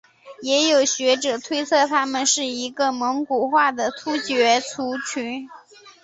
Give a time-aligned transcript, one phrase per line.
[0.41, 5.47] 也有学者推测他们是一个蒙古化的突厥族群。